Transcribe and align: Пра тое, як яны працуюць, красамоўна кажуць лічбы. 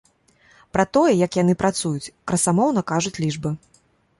Пра 0.77 0.85
тое, 0.95 1.11
як 1.25 1.37
яны 1.43 1.53
працуюць, 1.61 2.09
красамоўна 2.33 2.81
кажуць 2.93 3.17
лічбы. 3.27 3.55